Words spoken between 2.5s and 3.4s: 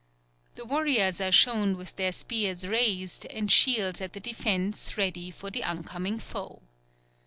raised